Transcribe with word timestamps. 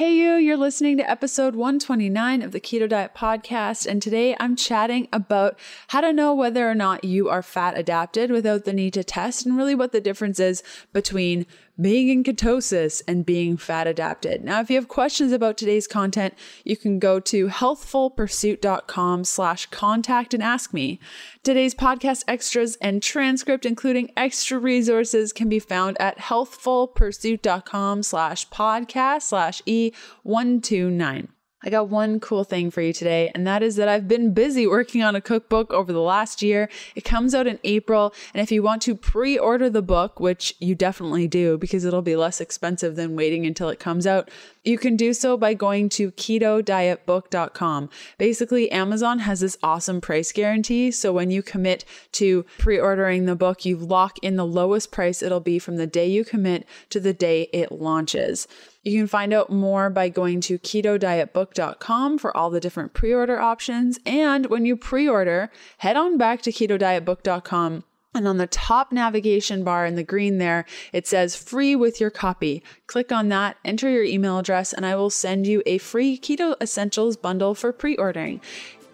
Hey, 0.00 0.14
you, 0.14 0.36
you're 0.36 0.56
listening 0.56 0.96
to 0.96 1.10
episode 1.10 1.54
129 1.54 2.40
of 2.40 2.52
the 2.52 2.58
Keto 2.58 2.88
Diet 2.88 3.14
Podcast. 3.14 3.86
And 3.86 4.00
today 4.00 4.34
I'm 4.40 4.56
chatting 4.56 5.08
about 5.12 5.58
how 5.88 6.00
to 6.00 6.10
know 6.10 6.32
whether 6.32 6.66
or 6.70 6.74
not 6.74 7.04
you 7.04 7.28
are 7.28 7.42
fat 7.42 7.76
adapted 7.76 8.30
without 8.30 8.64
the 8.64 8.72
need 8.72 8.94
to 8.94 9.04
test, 9.04 9.44
and 9.44 9.58
really 9.58 9.74
what 9.74 9.92
the 9.92 10.00
difference 10.00 10.40
is 10.40 10.62
between 10.94 11.44
being 11.80 12.08
in 12.08 12.24
ketosis 12.24 13.02
and 13.08 13.24
being 13.26 13.56
fat 13.56 13.86
adapted. 13.86 14.44
Now, 14.44 14.60
if 14.60 14.70
you 14.70 14.76
have 14.76 14.88
questions 14.88 15.32
about 15.32 15.56
today's 15.56 15.86
content, 15.86 16.34
you 16.64 16.76
can 16.76 16.98
go 16.98 17.20
to 17.20 17.48
healthfulpursuit.com 17.48 19.24
slash 19.24 19.66
contact 19.66 20.34
and 20.34 20.42
ask 20.42 20.72
me. 20.74 21.00
Today's 21.42 21.74
podcast 21.74 22.24
extras 22.28 22.76
and 22.76 23.02
transcript, 23.02 23.64
including 23.64 24.12
extra 24.16 24.58
resources, 24.58 25.32
can 25.32 25.48
be 25.48 25.58
found 25.58 26.00
at 26.00 26.18
healthfulpursuit.com 26.18 28.02
slash 28.02 28.48
podcast 28.48 29.22
slash 29.22 29.62
E129. 29.62 31.28
I 31.62 31.68
got 31.68 31.88
one 31.88 32.20
cool 32.20 32.44
thing 32.44 32.70
for 32.70 32.80
you 32.80 32.94
today, 32.94 33.30
and 33.34 33.46
that 33.46 33.62
is 33.62 33.76
that 33.76 33.86
I've 33.86 34.08
been 34.08 34.32
busy 34.32 34.66
working 34.66 35.02
on 35.02 35.14
a 35.14 35.20
cookbook 35.20 35.70
over 35.72 35.92
the 35.92 36.00
last 36.00 36.40
year. 36.40 36.70
It 36.94 37.04
comes 37.04 37.34
out 37.34 37.46
in 37.46 37.58
April, 37.64 38.14
and 38.32 38.42
if 38.42 38.50
you 38.50 38.62
want 38.62 38.80
to 38.82 38.94
pre 38.94 39.38
order 39.38 39.68
the 39.68 39.82
book, 39.82 40.18
which 40.20 40.54
you 40.58 40.74
definitely 40.74 41.28
do 41.28 41.58
because 41.58 41.84
it'll 41.84 42.00
be 42.00 42.16
less 42.16 42.40
expensive 42.40 42.96
than 42.96 43.14
waiting 43.14 43.44
until 43.44 43.68
it 43.68 43.78
comes 43.78 44.06
out, 44.06 44.30
you 44.64 44.78
can 44.78 44.96
do 44.96 45.12
so 45.12 45.36
by 45.36 45.52
going 45.52 45.90
to 45.90 46.10
ketodietbook.com. 46.12 47.90
Basically, 48.16 48.70
Amazon 48.70 49.18
has 49.18 49.40
this 49.40 49.58
awesome 49.62 50.00
price 50.00 50.32
guarantee. 50.32 50.90
So 50.90 51.12
when 51.12 51.30
you 51.30 51.42
commit 51.42 51.84
to 52.12 52.44
pre 52.56 52.78
ordering 52.78 53.26
the 53.26 53.36
book, 53.36 53.66
you 53.66 53.76
lock 53.76 54.18
in 54.20 54.36
the 54.36 54.46
lowest 54.46 54.92
price 54.92 55.22
it'll 55.22 55.40
be 55.40 55.58
from 55.58 55.76
the 55.76 55.86
day 55.86 56.06
you 56.06 56.24
commit 56.24 56.66
to 56.88 57.00
the 57.00 57.12
day 57.12 57.50
it 57.52 57.70
launches. 57.70 58.48
You 58.82 58.98
can 58.98 59.06
find 59.06 59.34
out 59.34 59.50
more 59.50 59.90
by 59.90 60.08
going 60.08 60.40
to 60.42 60.58
ketodietbook.com 60.58 62.18
for 62.18 62.34
all 62.34 62.50
the 62.50 62.60
different 62.60 62.94
pre 62.94 63.12
order 63.12 63.38
options. 63.38 63.98
And 64.06 64.46
when 64.46 64.64
you 64.64 64.76
pre 64.76 65.08
order, 65.08 65.50
head 65.78 65.96
on 65.96 66.16
back 66.16 66.40
to 66.42 66.52
ketodietbook.com. 66.52 67.84
And 68.12 68.26
on 68.26 68.38
the 68.38 68.46
top 68.46 68.90
navigation 68.90 69.62
bar 69.62 69.86
in 69.86 69.94
the 69.94 70.02
green 70.02 70.38
there, 70.38 70.64
it 70.92 71.06
says 71.06 71.36
free 71.36 71.76
with 71.76 72.00
your 72.00 72.10
copy. 72.10 72.62
Click 72.88 73.12
on 73.12 73.28
that, 73.28 73.56
enter 73.64 73.88
your 73.88 74.02
email 74.02 74.38
address, 74.38 74.72
and 74.72 74.84
I 74.84 74.96
will 74.96 75.10
send 75.10 75.46
you 75.46 75.62
a 75.64 75.78
free 75.78 76.18
Keto 76.18 76.60
Essentials 76.60 77.16
bundle 77.16 77.54
for 77.54 77.72
pre 77.72 77.96
ordering. 77.96 78.40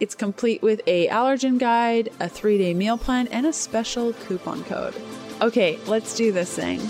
It's 0.01 0.15
complete 0.15 0.61
with 0.61 0.83
a 0.87 1.09
allergen 1.09 1.59
guide, 1.59 2.11
a 2.21 2.29
three 2.29 2.59
day 2.59 2.75
meal 2.75 2.99
plan, 2.99 3.29
and 3.29 3.47
a 3.47 3.53
special 3.53 4.13
coupon 4.13 4.65
code. 4.65 4.95
Okay, 5.41 5.79
let's 5.87 6.15
do 6.15 6.33
this 6.33 6.55
thing. 6.55 6.81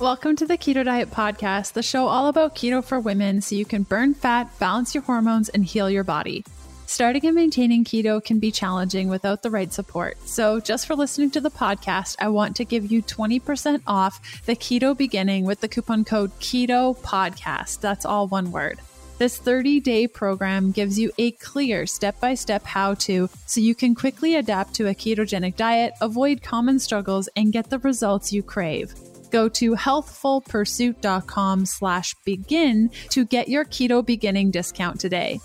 Welcome 0.00 0.36
to 0.36 0.46
the 0.46 0.56
Keto 0.56 0.82
Diet 0.82 1.10
Podcast, 1.10 1.74
the 1.74 1.82
show 1.82 2.06
all 2.06 2.28
about 2.28 2.56
keto 2.56 2.82
for 2.82 2.98
women 2.98 3.42
so 3.42 3.54
you 3.54 3.66
can 3.66 3.82
burn 3.82 4.14
fat, 4.14 4.48
balance 4.58 4.94
your 4.94 5.02
hormones, 5.02 5.50
and 5.50 5.62
heal 5.62 5.90
your 5.90 6.04
body. 6.04 6.42
Starting 6.86 7.26
and 7.26 7.34
maintaining 7.34 7.84
keto 7.84 8.24
can 8.24 8.38
be 8.38 8.50
challenging 8.50 9.10
without 9.10 9.42
the 9.42 9.50
right 9.50 9.70
support. 9.70 10.16
So, 10.26 10.58
just 10.58 10.86
for 10.86 10.96
listening 10.96 11.30
to 11.32 11.40
the 11.42 11.50
podcast, 11.50 12.16
I 12.18 12.28
want 12.28 12.56
to 12.56 12.64
give 12.64 12.90
you 12.90 13.02
20% 13.02 13.82
off 13.86 14.42
the 14.46 14.56
keto 14.56 14.96
beginning 14.96 15.44
with 15.44 15.60
the 15.60 15.68
coupon 15.68 16.06
code 16.06 16.30
KETO 16.40 16.96
PODCAST. 17.02 17.82
That's 17.82 18.06
all 18.06 18.26
one 18.26 18.52
word. 18.52 18.80
This 19.18 19.36
30 19.36 19.80
day 19.80 20.08
program 20.08 20.70
gives 20.70 20.98
you 20.98 21.12
a 21.18 21.32
clear 21.32 21.84
step 21.84 22.18
by 22.20 22.32
step 22.36 22.64
how 22.64 22.94
to 22.94 23.28
so 23.44 23.60
you 23.60 23.74
can 23.74 23.94
quickly 23.94 24.36
adapt 24.36 24.72
to 24.76 24.88
a 24.88 24.94
ketogenic 24.94 25.56
diet, 25.56 25.92
avoid 26.00 26.42
common 26.42 26.78
struggles, 26.78 27.28
and 27.36 27.52
get 27.52 27.68
the 27.68 27.80
results 27.80 28.32
you 28.32 28.42
crave. 28.42 28.94
Go 29.30 29.48
to 29.48 29.72
healthfulpursuit.com 29.74 31.66
slash 31.66 32.14
begin 32.24 32.90
to 33.10 33.24
get 33.24 33.48
your 33.48 33.64
keto 33.64 34.04
beginning 34.04 34.50
discount 34.50 35.00
today. 35.00 35.40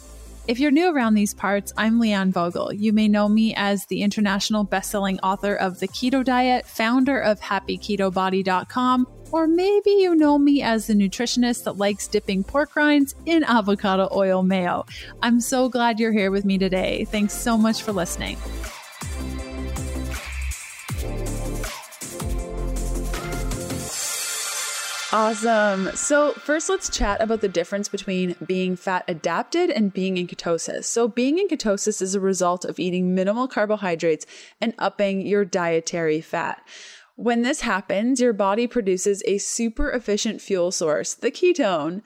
If 0.47 0.59
you're 0.59 0.69
new 0.69 0.93
around 0.93 1.15
these 1.15 1.33
parts, 1.33 1.73
I'm 1.75 1.99
Leanne 1.99 2.31
Vogel. 2.31 2.71
You 2.71 2.93
may 2.93 3.07
know 3.07 3.27
me 3.27 3.55
as 3.55 3.87
the 3.87 4.03
international 4.03 4.63
bestselling 4.63 5.17
author 5.23 5.55
of 5.55 5.79
The 5.79 5.87
Keto 5.87 6.23
Diet, 6.23 6.67
founder 6.67 7.19
of 7.19 7.39
happyketobody.com, 7.39 9.07
or 9.31 9.47
maybe 9.47 9.89
you 9.89 10.13
know 10.13 10.37
me 10.37 10.61
as 10.61 10.85
the 10.85 10.93
nutritionist 10.93 11.63
that 11.63 11.77
likes 11.77 12.07
dipping 12.07 12.43
pork 12.43 12.75
rinds 12.75 13.15
in 13.25 13.43
avocado 13.43 14.07
oil 14.11 14.43
mayo. 14.43 14.85
I'm 15.23 15.41
so 15.41 15.67
glad 15.67 15.99
you're 15.99 16.11
here 16.11 16.29
with 16.29 16.45
me 16.45 16.59
today. 16.59 17.05
Thanks 17.05 17.33
so 17.33 17.57
much 17.57 17.81
for 17.81 17.91
listening. 17.91 18.37
Awesome. 25.15 25.95
So, 25.95 26.33
first, 26.33 26.67
let's 26.67 26.89
chat 26.89 27.21
about 27.21 27.39
the 27.39 27.47
difference 27.47 27.87
between 27.87 28.35
being 28.45 28.75
fat 28.75 29.05
adapted 29.07 29.69
and 29.69 29.93
being 29.93 30.17
in 30.17 30.27
ketosis. 30.27 30.83
So, 30.83 31.07
being 31.07 31.39
in 31.39 31.47
ketosis 31.47 32.01
is 32.01 32.15
a 32.15 32.19
result 32.19 32.65
of 32.65 32.79
eating 32.79 33.15
minimal 33.15 33.47
carbohydrates 33.47 34.25
and 34.59 34.73
upping 34.77 35.25
your 35.25 35.45
dietary 35.45 36.19
fat. 36.19 36.61
When 37.15 37.43
this 37.43 37.61
happens, 37.61 38.19
your 38.19 38.33
body 38.33 38.67
produces 38.67 39.23
a 39.25 39.37
super 39.37 39.89
efficient 39.89 40.41
fuel 40.41 40.73
source, 40.73 41.13
the 41.13 41.31
ketone. 41.31 42.01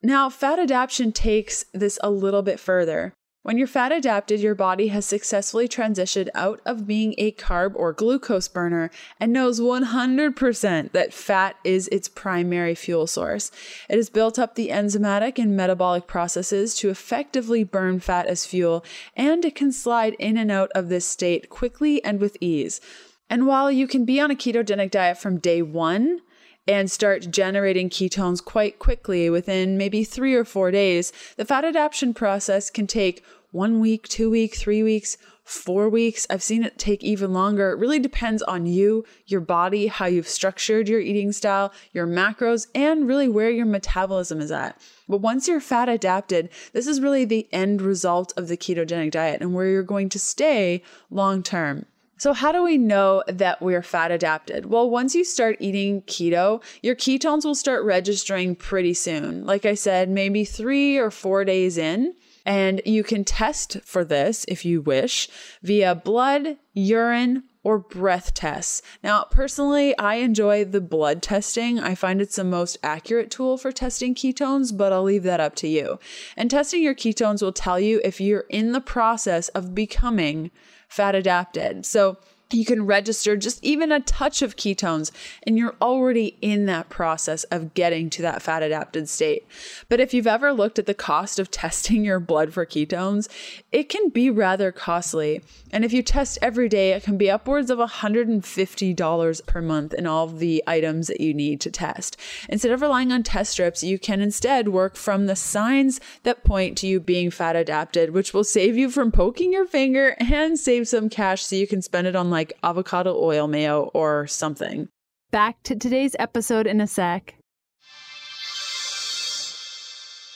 Now, 0.00 0.30
fat 0.30 0.60
adaptation 0.60 1.10
takes 1.10 1.64
this 1.74 1.98
a 2.00 2.12
little 2.12 2.42
bit 2.42 2.60
further. 2.60 3.12
When 3.44 3.58
you're 3.58 3.66
fat 3.66 3.90
adapted, 3.90 4.38
your 4.38 4.54
body 4.54 4.88
has 4.88 5.04
successfully 5.04 5.66
transitioned 5.66 6.28
out 6.32 6.60
of 6.64 6.86
being 6.86 7.16
a 7.18 7.32
carb 7.32 7.72
or 7.74 7.92
glucose 7.92 8.46
burner 8.46 8.88
and 9.18 9.32
knows 9.32 9.60
100% 9.60 10.92
that 10.92 11.12
fat 11.12 11.56
is 11.64 11.88
its 11.88 12.08
primary 12.08 12.76
fuel 12.76 13.08
source. 13.08 13.50
It 13.88 13.96
has 13.96 14.10
built 14.10 14.38
up 14.38 14.54
the 14.54 14.68
enzymatic 14.68 15.40
and 15.40 15.56
metabolic 15.56 16.06
processes 16.06 16.76
to 16.76 16.88
effectively 16.88 17.64
burn 17.64 17.98
fat 17.98 18.28
as 18.28 18.46
fuel, 18.46 18.84
and 19.16 19.44
it 19.44 19.56
can 19.56 19.72
slide 19.72 20.14
in 20.20 20.36
and 20.36 20.52
out 20.52 20.70
of 20.72 20.88
this 20.88 21.04
state 21.04 21.48
quickly 21.48 22.02
and 22.04 22.20
with 22.20 22.36
ease. 22.40 22.80
And 23.28 23.48
while 23.48 23.72
you 23.72 23.88
can 23.88 24.04
be 24.04 24.20
on 24.20 24.30
a 24.30 24.36
ketogenic 24.36 24.92
diet 24.92 25.18
from 25.18 25.38
day 25.38 25.62
one, 25.62 26.20
and 26.66 26.90
start 26.90 27.30
generating 27.30 27.90
ketones 27.90 28.44
quite 28.44 28.78
quickly 28.78 29.28
within 29.28 29.76
maybe 29.76 30.04
three 30.04 30.34
or 30.34 30.44
four 30.44 30.70
days, 30.70 31.12
the 31.36 31.44
fat 31.44 31.64
adaptation 31.64 32.14
process 32.14 32.70
can 32.70 32.86
take 32.86 33.24
one 33.50 33.80
week, 33.80 34.08
two 34.08 34.30
weeks, 34.30 34.60
three 34.60 34.82
weeks, 34.82 35.18
four 35.44 35.88
weeks. 35.88 36.26
I've 36.30 36.42
seen 36.42 36.62
it 36.62 36.78
take 36.78 37.02
even 37.02 37.32
longer. 37.32 37.70
It 37.70 37.78
really 37.78 37.98
depends 37.98 38.42
on 38.42 38.64
you, 38.66 39.04
your 39.26 39.40
body, 39.40 39.88
how 39.88 40.06
you've 40.06 40.28
structured 40.28 40.88
your 40.88 41.00
eating 41.00 41.32
style, 41.32 41.72
your 41.92 42.06
macros, 42.06 42.68
and 42.74 43.06
really 43.06 43.28
where 43.28 43.50
your 43.50 43.66
metabolism 43.66 44.40
is 44.40 44.50
at. 44.50 44.80
But 45.08 45.18
once 45.18 45.48
you're 45.48 45.60
fat 45.60 45.88
adapted, 45.88 46.48
this 46.72 46.86
is 46.86 47.00
really 47.00 47.24
the 47.24 47.48
end 47.52 47.82
result 47.82 48.32
of 48.36 48.48
the 48.48 48.56
ketogenic 48.56 49.10
diet 49.10 49.42
and 49.42 49.52
where 49.52 49.66
you're 49.66 49.82
going 49.82 50.08
to 50.10 50.18
stay 50.18 50.82
long 51.10 51.42
term. 51.42 51.86
So, 52.22 52.32
how 52.34 52.52
do 52.52 52.62
we 52.62 52.78
know 52.78 53.24
that 53.26 53.60
we're 53.60 53.82
fat 53.82 54.12
adapted? 54.12 54.66
Well, 54.66 54.88
once 54.88 55.12
you 55.12 55.24
start 55.24 55.56
eating 55.58 56.02
keto, 56.02 56.62
your 56.80 56.94
ketones 56.94 57.44
will 57.44 57.56
start 57.56 57.82
registering 57.84 58.54
pretty 58.54 58.94
soon. 58.94 59.44
Like 59.44 59.66
I 59.66 59.74
said, 59.74 60.08
maybe 60.08 60.44
three 60.44 60.98
or 60.98 61.10
four 61.10 61.44
days 61.44 61.76
in. 61.76 62.14
And 62.46 62.80
you 62.84 63.02
can 63.02 63.24
test 63.24 63.78
for 63.84 64.04
this 64.04 64.44
if 64.46 64.64
you 64.64 64.80
wish 64.82 65.28
via 65.64 65.96
blood, 65.96 66.58
urine, 66.74 67.42
or 67.64 67.80
breath 67.80 68.34
tests. 68.34 68.82
Now, 69.02 69.24
personally, 69.24 69.98
I 69.98 70.16
enjoy 70.16 70.64
the 70.64 70.80
blood 70.80 71.22
testing. 71.22 71.80
I 71.80 71.96
find 71.96 72.20
it's 72.20 72.36
the 72.36 72.44
most 72.44 72.78
accurate 72.84 73.32
tool 73.32 73.56
for 73.56 73.72
testing 73.72 74.14
ketones, 74.14 74.76
but 74.76 74.92
I'll 74.92 75.02
leave 75.02 75.24
that 75.24 75.40
up 75.40 75.56
to 75.56 75.66
you. 75.68 75.98
And 76.36 76.48
testing 76.48 76.84
your 76.84 76.94
ketones 76.94 77.42
will 77.42 77.52
tell 77.52 77.80
you 77.80 78.00
if 78.04 78.20
you're 78.20 78.46
in 78.48 78.70
the 78.70 78.80
process 78.80 79.48
of 79.48 79.74
becoming 79.74 80.52
fat 80.92 81.14
adapted. 81.14 81.86
So 81.86 82.18
you 82.54 82.64
can 82.64 82.86
register 82.86 83.36
just 83.36 83.62
even 83.64 83.92
a 83.92 84.00
touch 84.00 84.42
of 84.42 84.56
ketones 84.56 85.10
and 85.44 85.56
you're 85.58 85.76
already 85.80 86.36
in 86.40 86.66
that 86.66 86.88
process 86.88 87.44
of 87.44 87.74
getting 87.74 88.10
to 88.10 88.22
that 88.22 88.42
fat 88.42 88.62
adapted 88.62 89.08
state. 89.08 89.46
But 89.88 90.00
if 90.00 90.12
you've 90.12 90.26
ever 90.26 90.52
looked 90.52 90.78
at 90.78 90.86
the 90.86 90.94
cost 90.94 91.38
of 91.38 91.50
testing 91.62 92.04
your 92.04 92.20
blood 92.20 92.52
for 92.52 92.66
ketones, 92.66 93.28
it 93.70 93.88
can 93.88 94.08
be 94.08 94.30
rather 94.30 94.72
costly. 94.72 95.42
And 95.70 95.84
if 95.84 95.92
you 95.92 96.02
test 96.02 96.38
every 96.42 96.68
day, 96.68 96.92
it 96.92 97.02
can 97.02 97.16
be 97.16 97.30
upwards 97.30 97.70
of 97.70 97.78
$150 97.78 99.46
per 99.46 99.62
month 99.62 99.94
in 99.94 100.06
all 100.06 100.26
the 100.26 100.62
items 100.66 101.06
that 101.06 101.20
you 101.20 101.32
need 101.32 101.60
to 101.62 101.70
test. 101.70 102.16
Instead 102.48 102.72
of 102.72 102.82
relying 102.82 103.12
on 103.12 103.22
test 103.22 103.52
strips, 103.52 103.82
you 103.82 103.98
can 103.98 104.20
instead 104.20 104.68
work 104.68 104.96
from 104.96 105.26
the 105.26 105.36
signs 105.36 106.00
that 106.24 106.44
point 106.44 106.76
to 106.78 106.86
you 106.86 107.00
being 107.00 107.30
fat 107.30 107.56
adapted, 107.56 108.10
which 108.10 108.34
will 108.34 108.44
save 108.44 108.76
you 108.76 108.90
from 108.90 109.12
poking 109.12 109.52
your 109.52 109.66
finger 109.66 110.16
and 110.18 110.58
save 110.58 110.88
some 110.88 111.08
cash 111.08 111.42
so 111.42 111.56
you 111.56 111.66
can 111.66 111.82
spend 111.82 112.06
it 112.06 112.16
on 112.16 112.30
like 112.30 112.41
avocado 112.62 113.14
oil 113.16 113.46
mayo 113.46 113.90
or 113.94 114.26
something. 114.26 114.88
Back 115.30 115.62
to 115.64 115.76
today's 115.76 116.16
episode 116.18 116.66
in 116.66 116.80
a 116.80 116.86
sec. 116.86 117.36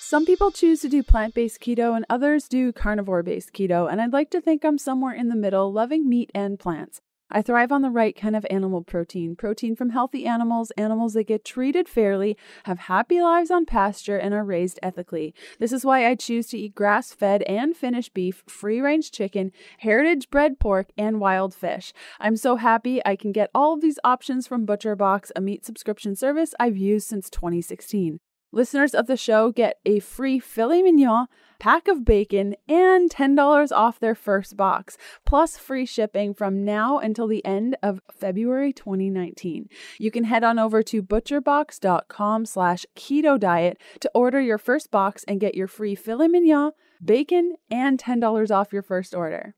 Some 0.00 0.24
people 0.24 0.52
choose 0.52 0.80
to 0.82 0.88
do 0.88 1.02
plant 1.02 1.34
based 1.34 1.60
keto 1.60 1.96
and 1.96 2.06
others 2.08 2.46
do 2.46 2.72
carnivore 2.72 3.24
based 3.24 3.52
keto, 3.52 3.90
and 3.90 4.00
I'd 4.00 4.12
like 4.12 4.30
to 4.30 4.40
think 4.40 4.64
I'm 4.64 4.78
somewhere 4.78 5.12
in 5.12 5.28
the 5.28 5.34
middle, 5.34 5.72
loving 5.72 6.08
meat 6.08 6.30
and 6.32 6.58
plants. 6.58 7.00
I 7.28 7.42
thrive 7.42 7.72
on 7.72 7.82
the 7.82 7.90
right 7.90 8.14
kind 8.14 8.36
of 8.36 8.46
animal 8.50 8.82
protein 8.82 9.34
protein 9.34 9.74
from 9.74 9.90
healthy 9.90 10.26
animals, 10.26 10.70
animals 10.72 11.14
that 11.14 11.24
get 11.24 11.44
treated 11.44 11.88
fairly, 11.88 12.36
have 12.64 12.78
happy 12.78 13.20
lives 13.20 13.50
on 13.50 13.66
pasture, 13.66 14.16
and 14.16 14.32
are 14.32 14.44
raised 14.44 14.78
ethically. 14.82 15.34
This 15.58 15.72
is 15.72 15.84
why 15.84 16.06
I 16.06 16.14
choose 16.14 16.46
to 16.48 16.58
eat 16.58 16.76
grass 16.76 17.12
fed 17.12 17.42
and 17.42 17.76
finished 17.76 18.14
beef, 18.14 18.44
free 18.46 18.80
range 18.80 19.10
chicken, 19.10 19.50
heritage 19.78 20.30
bred 20.30 20.60
pork, 20.60 20.88
and 20.96 21.18
wild 21.18 21.52
fish. 21.52 21.92
I'm 22.20 22.36
so 22.36 22.56
happy 22.56 23.04
I 23.04 23.16
can 23.16 23.32
get 23.32 23.50
all 23.52 23.74
of 23.74 23.80
these 23.80 23.98
options 24.04 24.46
from 24.46 24.66
ButcherBox, 24.66 25.32
a 25.34 25.40
meat 25.40 25.64
subscription 25.64 26.14
service 26.14 26.54
I've 26.60 26.76
used 26.76 27.08
since 27.08 27.28
2016. 27.30 28.20
Listeners 28.52 28.94
of 28.94 29.06
the 29.06 29.16
show 29.16 29.50
get 29.50 29.78
a 29.84 29.98
free 29.98 30.38
filet 30.38 30.82
mignon, 30.82 31.26
pack 31.58 31.88
of 31.88 32.04
bacon, 32.04 32.54
and 32.68 33.10
$10 33.10 33.72
off 33.72 33.98
their 33.98 34.14
first 34.14 34.56
box, 34.56 34.96
plus 35.24 35.56
free 35.56 35.84
shipping 35.84 36.32
from 36.32 36.64
now 36.64 36.98
until 36.98 37.26
the 37.26 37.44
end 37.44 37.76
of 37.82 38.00
February 38.12 38.72
2019. 38.72 39.68
You 39.98 40.10
can 40.10 40.24
head 40.24 40.44
on 40.44 40.58
over 40.58 40.82
to 40.84 41.02
butcherbox.com 41.02 42.46
slash 42.46 42.86
keto 42.94 43.38
diet 43.38 43.78
to 44.00 44.10
order 44.14 44.40
your 44.40 44.58
first 44.58 44.90
box 44.90 45.24
and 45.26 45.40
get 45.40 45.54
your 45.54 45.68
free 45.68 45.94
filet 45.94 46.28
mignon, 46.28 46.70
bacon, 47.04 47.56
and 47.70 47.98
$10 47.98 48.50
off 48.50 48.72
your 48.72 48.82
first 48.82 49.14
order. 49.14 49.54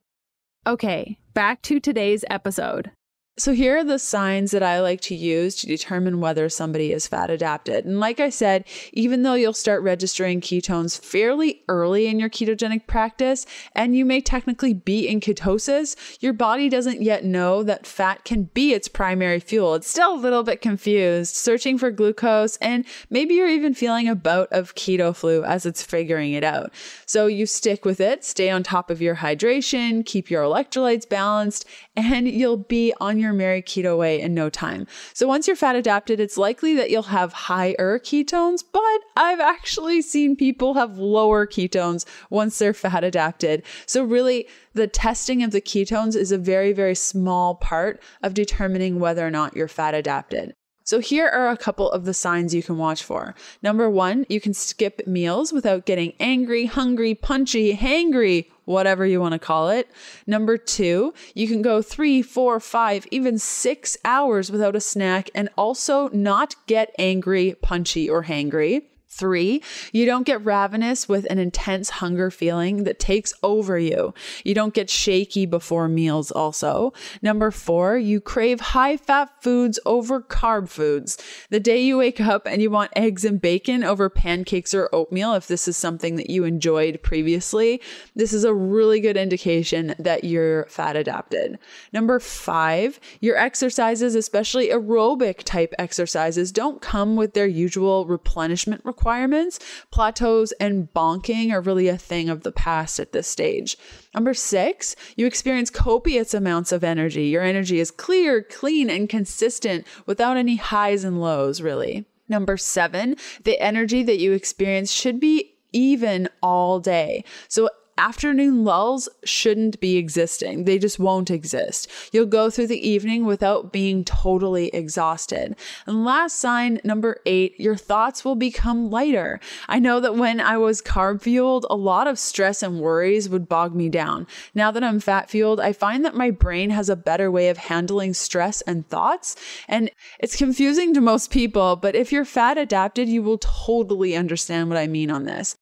Okay, 0.67 1.19
back 1.35 1.62
to 1.62 1.79
today's 1.79 2.25
episode. 2.29 2.90
So, 3.38 3.52
here 3.52 3.79
are 3.79 3.85
the 3.85 4.00
signs 4.00 4.50
that 4.50 4.64
I 4.64 4.81
like 4.81 5.00
to 5.02 5.14
use 5.14 5.55
to 5.56 5.69
determine 5.69 6.19
whether 6.19 6.49
somebody 6.49 6.93
is 6.93 7.06
fat 7.06 7.31
adapted. 7.31 7.85
And 7.85 8.00
like 8.00 8.19
I 8.19 8.31
said, 8.31 8.64
even 8.93 9.23
though 9.23 9.35
you'll 9.35 9.52
start 9.52 9.81
registering 9.85 10.40
ketones 10.40 10.99
fairly 11.00 11.62
early 11.69 12.08
in 12.08 12.19
your 12.19 12.31
ketogenic 12.31 12.88
practice, 12.88 13.46
and 13.76 13.94
you 13.94 14.05
may 14.05 14.20
technically 14.20 14.75
be 14.75 15.06
in 15.06 15.20
ketosis, 15.20 16.20
your 16.20 16.32
body 16.32 16.69
doesn't 16.69 17.00
yet 17.00 17.25
know 17.25 17.62
that 17.62 17.87
fat 17.87 18.25
can 18.25 18.44
be 18.55 18.73
its 18.73 18.88
primary 18.88 19.38
fuel. 19.38 19.76
It's 19.76 19.88
still 19.88 20.14
a 20.14 20.19
little 20.19 20.43
bit 20.43 20.61
confused, 20.61 21.37
searching 21.37 21.79
for 21.79 21.93
glucose, 21.93 22.56
and 22.56 22.85
maybe 23.08 23.35
you're 23.35 23.46
even 23.46 23.73
feeling 23.73 24.08
a 24.08 24.17
bout 24.17 24.49
of 24.50 24.75
keto 24.75 25.14
flu 25.14 25.44
as 25.44 25.64
it's 25.64 25.85
figuring 25.85 26.32
it 26.32 26.43
out. 26.43 26.73
So, 27.06 27.29
you 27.29 27.46
stick 27.46 27.85
with 27.85 28.00
it, 28.00 28.25
stay 28.25 28.50
on 28.50 28.64
top 28.64 28.90
of 28.90 29.00
your 29.00 29.14
hydration, 29.14 30.05
keep 30.05 30.29
your 30.29 30.43
electrolytes 30.43 31.08
balanced, 31.08 31.67
and 31.94 32.26
you'll 32.26 32.56
be 32.56 32.93
on 33.00 33.20
your 33.20 33.28
your 33.29 33.37
merry 33.37 33.63
keto 33.63 33.99
way 33.99 34.21
in 34.21 34.35
no 34.35 34.49
time. 34.49 34.87
So 35.13 35.29
once 35.29 35.47
you're 35.47 35.57
fat 35.57 35.77
adapted, 35.77 36.19
it's 36.19 36.39
likely 36.39 36.75
that 36.77 36.91
you'll 36.91 37.03
have 37.03 37.33
higher 37.33 37.99
ketones, 37.99 38.65
but 38.73 39.01
I've 39.17 39.41
actually 39.41 40.01
seen 40.03 40.35
people 40.35 40.75
have 40.75 40.99
lower 40.99 41.47
ketones 41.47 42.07
once 42.31 42.59
they're 42.59 42.73
fat 42.73 43.05
adapted. 43.05 43.63
So 43.87 44.03
really, 44.03 44.49
the 44.73 44.87
testing 44.87 45.43
of 45.43 45.51
the 45.51 45.61
ketones 45.61 46.17
is 46.17 46.33
a 46.33 46.39
very, 46.39 46.73
very 46.73 46.95
small 46.95 47.57
part 47.57 48.01
of 48.23 48.33
determining 48.33 48.99
whether 48.99 49.27
or 49.27 49.31
not 49.31 49.55
you're 49.55 49.69
fat 49.69 49.95
adapted. 49.95 50.55
So 50.85 51.01
here 51.01 51.29
are 51.29 51.51
a 51.51 51.57
couple 51.59 51.93
of 51.93 52.07
the 52.07 52.15
signs 52.15 52.55
you 52.55 52.63
can 52.63 52.79
watch 52.79 53.03
for. 53.03 53.35
Number 53.63 53.91
one, 53.91 54.25
you 54.31 54.41
can 54.41 54.55
skip 54.55 55.07
meals 55.07 55.53
without 55.53 55.85
getting 55.85 56.15
angry, 56.19 56.65
hungry, 56.65 57.15
punchy, 57.15 57.77
hangry, 57.77 58.47
whatever 58.69 59.06
you 59.06 59.20
want 59.20 59.32
to 59.32 59.38
call 59.38 59.70
it. 59.70 59.91
Number 60.26 60.59
two, 60.59 61.15
you 61.35 61.49
can 61.49 61.62
go 61.62 61.81
three, 61.81 62.20
four, 62.20 62.61
five, 62.61 63.06
even 63.11 63.38
six 63.38 63.97
hours 64.05 64.53
without 64.53 64.76
a 64.76 64.81
snack 64.81 65.31
and 65.35 65.49
also 65.56 66.09
not 66.11 66.55
get 66.67 66.94
angry, 66.99 67.56
punchy, 67.62 68.09
or 68.09 68.25
hangry. 68.25 68.82
Three, 69.11 69.63
you 69.91 70.05
don't 70.05 70.27
get 70.27 70.45
ravenous 70.45 71.09
with 71.09 71.27
an 71.31 71.39
intense 71.39 71.89
hunger 71.89 72.31
feeling 72.31 72.85
that 72.85 72.99
takes 72.99 73.33
over 73.43 73.79
you. 73.79 74.13
You 74.45 74.55
don't 74.55 74.75
get 74.75 74.91
shaky 74.91 75.47
before 75.47 75.89
meals, 75.89 76.31
also. 76.31 76.93
Number 77.23 77.51
four, 77.51 77.97
you 77.97 78.21
crave 78.21 78.61
high 78.61 78.99
fat 78.99 79.31
foods 79.43 79.81
over 79.87 80.21
carb 80.21 80.69
foods. 80.69 81.17
The 81.49 81.59
day 81.59 81.81
you 81.81 81.97
wake 81.97 82.21
up 82.21 82.47
and 82.47 82.61
you 82.61 82.71
want 82.71 82.93
eggs 82.97 83.25
and 83.25 83.41
bacon 83.41 83.83
over 83.83 84.11
pancakes 84.11 84.75
or 84.75 84.91
oatmeal, 84.93 85.33
if 85.33 85.49
this 85.49 85.67
is 85.67 85.77
something 85.79 86.17
that 86.17 86.29
you 86.29 86.45
enjoyed 86.45 87.03
previously, 87.03 87.81
this 88.15 88.35
is 88.35 88.45
a 88.45 88.53
really 88.53 89.01
good 89.01 89.17
indication 89.17 89.95
that 89.99 90.25
you're 90.25 90.67
fat 90.67 90.97
adapted. 90.97 91.59
Number 91.95 92.21
five, 92.21 93.01
your 93.21 93.39
exercises, 93.39 94.15
especially 94.15 94.69
aerobic 94.69 95.45
type 95.45 95.73
exercises, 95.79 96.53
don't 96.53 96.83
come 96.83 97.17
with 97.17 97.33
their 97.33 97.47
usual 97.47 98.05
replenishment 98.05 98.85
requirements 98.85 98.98
requirements, 98.99 99.61
plateaus 99.93 100.50
and 100.59 100.93
bonking 100.93 101.53
are 101.53 101.61
really 101.61 101.87
a 101.87 101.97
thing 101.97 102.29
of 102.29 102.43
the 102.43 102.50
past 102.50 102.99
at 102.99 103.12
this 103.12 103.29
stage. 103.29 103.77
Number 104.12 104.35
six, 104.35 104.97
you 105.17 105.25
experience 105.25 105.71
copious 105.71 106.35
amounts 106.35 106.73
of 106.73 106.83
energy. 106.83 107.27
Your 107.27 107.45
energy 107.45 107.79
is 107.79 107.93
clear, 107.93 108.43
clean, 108.43 108.91
and 108.91 109.09
consistent 109.09 109.87
without 110.06 110.37
any 110.37 110.56
highs 110.56 111.05
and 111.05 111.21
lows, 111.21 111.62
really. 111.62 112.06
Number 112.29 112.56
seven, 112.56 113.15
the 113.45 113.61
energy 113.61 114.03
that 114.03 114.19
you 114.19 114.33
experience 114.33 114.91
should 114.91 115.21
be 115.21 115.55
even 115.73 116.29
all 116.43 116.81
day. 116.81 117.23
So 117.47 117.71
afternoon 117.99 118.65
lulls 118.65 119.09
shouldn't 119.25 119.81
be 119.81 119.97
existing. 119.97 120.65
They 120.65 120.79
just 120.79 120.99
won't 120.99 121.31
exist. 121.31 121.91
You'll 122.12 122.27
go 122.27 122.49
through 122.49 122.69
the 122.69 122.89
evening 122.89 123.25
without 123.27 123.73
being 123.73 124.05
totally 124.05 124.69
exhausted. 124.69 125.56
And 125.87 126.05
last 126.05 126.37
sign, 126.37 126.81
number 126.85 127.21
eight, 127.27 127.59
your 127.59 127.77
thoughts 127.77 128.25
will 128.25 128.37
become 128.37 128.91
lighter. 128.91 129.41
I 129.69 129.79
know 129.79 130.00
that 130.00 130.17
when 130.17 130.41
I 130.41 130.56
was 130.56 130.81
carb 130.81 131.23
fueled, 131.23 131.67
a 131.69 131.77
lot 131.77 132.06
of 132.06 132.19
stress 132.19 132.62
and 132.62 132.81
worries 132.81 133.29
would 133.29 133.49
bog 133.49 133.75
me 133.75 133.89
down. 133.89 134.27
Now 134.55 134.71
that 134.71 134.85
I'm 134.85 135.00
fat 135.00 135.29
fueled, 135.29 135.61
I 135.61 135.73
find 135.73 136.05
that 136.05 136.15
my 136.15 136.31
brain 136.31 136.71
has 136.71 136.89
a 136.89 136.97
better 136.97 137.31
way 137.31 137.49
of 137.49 137.59
handling 137.59 138.15
stress 138.15 138.61
and 138.62 138.89
thoughts. 138.89 139.37
And 139.67 139.91
it's 140.21 140.37
confusing 140.37 140.95
to 140.95 141.00
most 141.00 141.31
people, 141.31 141.77
but 141.77 141.95
if 141.95 142.12
you're 142.12 142.25
fat 142.25 142.59
adapted, 142.59 143.09
you 143.09 143.23
will 143.23 143.39
totally 143.39 144.17
understand 144.17 144.69
what 144.69 144.79
I 144.79 144.87
mean 144.87 145.11
on 145.11 145.25
this. 145.25 145.56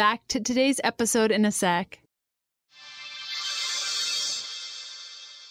Back 0.00 0.26
to 0.28 0.40
today's 0.40 0.80
episode 0.82 1.30
in 1.30 1.44
a 1.44 1.52
sec. 1.52 1.98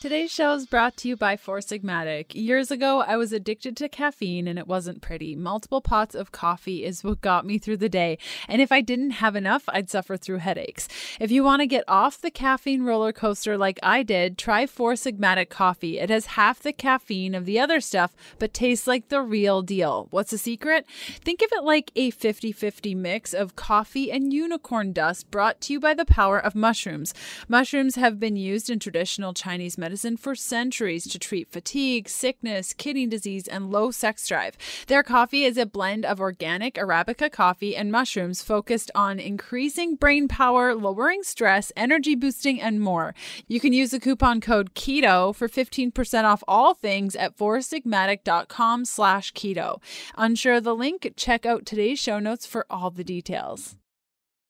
Today's 0.01 0.31
show 0.31 0.53
is 0.53 0.65
brought 0.65 0.95
to 0.95 1.09
you 1.09 1.17
by 1.17 1.35
Four 1.35 1.57
Sigmatic. 1.57 2.33
Years 2.33 2.71
ago, 2.71 3.01
I 3.01 3.17
was 3.17 3.33
addicted 3.33 3.75
to 3.75 3.89
caffeine 3.89 4.47
and 4.47 4.57
it 4.57 4.65
wasn't 4.65 5.01
pretty. 5.01 5.35
Multiple 5.35 5.81
pots 5.81 6.15
of 6.15 6.31
coffee 6.31 6.85
is 6.85 7.03
what 7.03 7.19
got 7.19 7.45
me 7.45 7.57
through 7.57 7.75
the 7.75 7.89
day. 7.89 8.17
And 8.47 8.61
if 8.61 8.71
I 8.71 8.79
didn't 8.79 9.09
have 9.09 9.35
enough, 9.35 9.63
I'd 9.67 9.89
suffer 9.89 10.15
through 10.15 10.37
headaches. 10.37 10.87
If 11.19 11.31
you 11.31 11.43
want 11.43 11.59
to 11.63 11.67
get 11.67 11.83
off 11.85 12.21
the 12.21 12.31
caffeine 12.31 12.83
roller 12.83 13.11
coaster 13.11 13.57
like 13.57 13.77
I 13.83 14.03
did, 14.03 14.37
try 14.37 14.65
Four 14.65 14.93
Sigmatic 14.93 15.49
coffee. 15.49 15.99
It 15.99 16.09
has 16.09 16.27
half 16.27 16.61
the 16.61 16.71
caffeine 16.71 17.35
of 17.35 17.43
the 17.43 17.59
other 17.59 17.81
stuff, 17.81 18.15
but 18.37 18.53
tastes 18.53 18.87
like 18.87 19.09
the 19.09 19.21
real 19.21 19.61
deal. 19.61 20.07
What's 20.11 20.31
the 20.31 20.37
secret? 20.37 20.85
Think 21.25 21.41
of 21.41 21.49
it 21.51 21.65
like 21.65 21.91
a 21.97 22.11
50 22.11 22.53
50 22.53 22.95
mix 22.95 23.33
of 23.33 23.57
coffee 23.57 24.13
and 24.13 24.31
unicorn 24.31 24.93
dust 24.93 25.29
brought 25.29 25.59
to 25.59 25.73
you 25.73 25.81
by 25.81 25.93
the 25.93 26.05
power 26.05 26.39
of 26.39 26.55
mushrooms. 26.55 27.13
Mushrooms 27.49 27.95
have 27.95 28.17
been 28.17 28.37
used 28.37 28.69
in 28.69 28.79
traditional 28.79 29.33
Chinese 29.33 29.77
medicine 29.77 29.88
medicine 29.89 30.17
for 30.17 30.35
centuries 30.35 31.07
to 31.07 31.17
treat 31.17 31.51
fatigue, 31.51 32.07
sickness, 32.07 32.73
kidney 32.73 33.07
disease, 33.07 33.47
and 33.47 33.71
low 33.71 33.89
sex 33.89 34.27
drive. 34.27 34.55
Their 34.85 35.01
coffee 35.01 35.45
is 35.45 35.57
a 35.57 35.65
blend 35.65 36.05
of 36.05 36.19
organic 36.19 36.75
Arabica 36.75 37.31
coffee 37.31 37.75
and 37.75 37.91
mushrooms 37.91 38.43
focused 38.43 38.91
on 38.93 39.19
increasing 39.19 39.95
brain 39.95 40.27
power, 40.27 40.75
lowering 40.75 41.23
stress, 41.23 41.71
energy 41.75 42.13
boosting, 42.13 42.61
and 42.61 42.79
more. 42.79 43.15
You 43.47 43.59
can 43.59 43.73
use 43.73 43.89
the 43.89 43.99
coupon 43.99 44.41
code 44.41 44.75
KETO 44.75 45.35
for 45.35 45.49
15% 45.49 46.23
off 46.23 46.43
all 46.47 46.75
things 46.75 47.15
at 47.15 47.35
foursigmatic.com 47.35 48.85
slash 48.85 49.33
keto. 49.33 49.81
Unsure 50.15 50.61
the 50.61 50.75
link? 50.75 51.13
Check 51.17 51.47
out 51.47 51.65
today's 51.65 51.97
show 51.97 52.19
notes 52.19 52.45
for 52.45 52.67
all 52.69 52.91
the 52.91 53.03
details. 53.03 53.75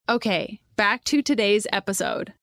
Okay, 0.09 0.59
back 0.75 1.05
to 1.05 1.21
today's 1.21 1.65
episode. 1.71 2.33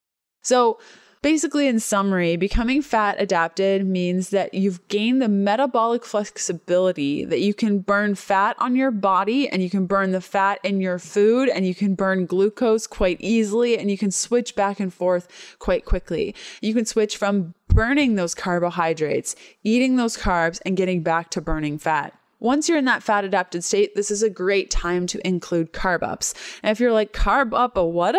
So, 0.43 0.79
Basically, 1.27 1.67
in 1.67 1.81
summary, 1.81 2.37
becoming 2.37 2.83
fat 2.83 3.17
adapted 3.19 3.85
means 3.85 4.31
that 4.31 4.55
you've 4.55 4.87
gained 4.87 5.21
the 5.21 5.27
metabolic 5.29 6.05
flexibility 6.05 7.25
that 7.25 7.41
you 7.41 7.53
can 7.53 7.81
burn 7.81 8.15
fat 8.15 8.55
on 8.61 8.77
your 8.77 8.93
body 8.93 9.49
and 9.49 9.61
you 9.61 9.69
can 9.69 9.87
burn 9.87 10.13
the 10.13 10.21
fat 10.21 10.61
in 10.63 10.81
your 10.81 11.01
food 11.01 11.49
and 11.49 11.67
you 11.67 11.75
can 11.75 11.97
burn 11.97 12.27
glucose 12.27 12.87
quite 12.87 13.21
easily 13.21 13.77
and 13.77 13.91
you 13.91 13.99
can 13.99 14.13
switch 14.13 14.55
back 14.55 14.79
and 14.79 14.95
forth 14.95 15.57
quite 15.59 15.85
quickly. 15.85 16.33
You 16.61 16.73
can 16.75 16.87
switch 16.87 17.17
from 17.17 17.55
burning 17.67 18.15
those 18.15 18.37
carbohydrates, 18.37 19.35
eating 19.65 19.97
those 19.97 20.17
carbs, 20.17 20.61
and 20.65 20.77
getting 20.77 21.03
back 21.03 21.31
to 21.31 21.41
burning 21.41 21.77
fat. 21.81 22.17
Once 22.39 22.69
you're 22.69 22.79
in 22.79 22.85
that 22.85 23.03
fat 23.03 23.25
adapted 23.25 23.65
state, 23.65 23.95
this 23.95 24.11
is 24.11 24.23
a 24.23 24.31
great 24.31 24.71
time 24.71 25.07
to 25.07 25.27
include 25.27 25.73
carb 25.73 26.03
ups. 26.03 26.35
And 26.63 26.71
if 26.71 26.81
you're 26.81 26.93
like, 26.93 27.13
carb 27.13 27.53
up 27.55 27.77
a 27.77 27.85
what? 27.85 28.15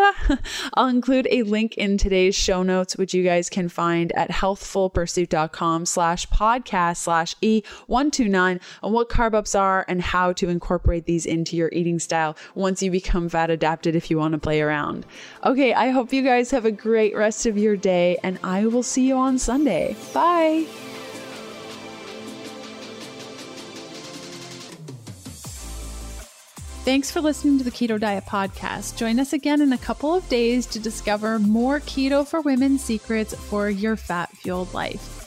I'll 0.73 0.87
include 0.87 1.27
a 1.29 1.43
link 1.43 1.75
in 1.75 1.97
today's 1.97 2.35
show 2.35 2.63
notes, 2.63 2.97
which 2.97 3.13
you 3.13 3.23
guys 3.23 3.49
can 3.49 3.69
find 3.69 4.11
at 4.13 4.31
healthfulpursuit.com 4.31 5.85
slash 5.85 6.27
podcast 6.29 6.97
slash 6.97 7.35
E129 7.37 8.59
on 8.83 8.91
what 8.91 9.09
carb 9.09 9.33
ups 9.33 9.55
are 9.55 9.85
and 9.87 10.01
how 10.01 10.33
to 10.33 10.49
incorporate 10.49 11.05
these 11.05 11.25
into 11.25 11.55
your 11.55 11.69
eating 11.71 11.99
style 11.99 12.35
once 12.55 12.81
you 12.81 12.89
become 12.89 13.29
fat 13.29 13.49
adapted 13.49 13.95
if 13.95 14.09
you 14.09 14.17
want 14.17 14.33
to 14.33 14.39
play 14.39 14.61
around. 14.61 15.05
Okay, 15.45 15.73
I 15.73 15.89
hope 15.89 16.11
you 16.11 16.23
guys 16.23 16.51
have 16.51 16.65
a 16.65 16.71
great 16.71 17.15
rest 17.15 17.45
of 17.45 17.57
your 17.57 17.77
day 17.77 18.17
and 18.23 18.39
I 18.43 18.65
will 18.65 18.83
see 18.83 19.07
you 19.07 19.15
on 19.15 19.37
Sunday. 19.37 19.95
Bye. 20.13 20.65
Thanks 26.87 27.11
for 27.11 27.19
listening 27.19 27.57
to 27.57 27.65
the 27.65 27.69
Keto 27.69 27.99
Diet 27.99 28.23
Podcast. 28.23 28.95
Join 28.95 29.19
us 29.19 29.33
again 29.33 29.59
in 29.59 29.73
a 29.73 29.77
couple 29.77 30.15
of 30.15 30.29
days 30.29 30.65
to 30.67 30.79
discover 30.79 31.37
more 31.37 31.81
keto 31.81 32.25
for 32.25 32.39
women 32.39 32.77
secrets 32.77 33.35
for 33.35 33.69
your 33.69 33.97
fat 33.97 34.29
fueled 34.37 34.73
life. 34.73 35.26